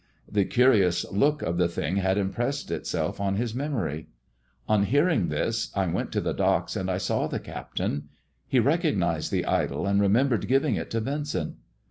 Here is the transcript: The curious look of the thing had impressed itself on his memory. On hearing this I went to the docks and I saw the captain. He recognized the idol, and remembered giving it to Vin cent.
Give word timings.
The 0.27 0.45
curious 0.45 1.05
look 1.11 1.43
of 1.43 1.57
the 1.59 1.67
thing 1.67 1.97
had 1.97 2.17
impressed 2.17 2.71
itself 2.71 3.19
on 3.21 3.35
his 3.35 3.53
memory. 3.53 4.07
On 4.67 4.81
hearing 4.85 5.27
this 5.27 5.69
I 5.75 5.85
went 5.85 6.11
to 6.13 6.21
the 6.21 6.33
docks 6.33 6.75
and 6.75 6.89
I 6.89 6.97
saw 6.97 7.27
the 7.27 7.39
captain. 7.39 8.05
He 8.47 8.59
recognized 8.59 9.31
the 9.31 9.45
idol, 9.45 9.85
and 9.85 10.01
remembered 10.01 10.47
giving 10.47 10.73
it 10.73 10.89
to 10.89 11.01
Vin 11.01 11.25
cent. 11.25 11.55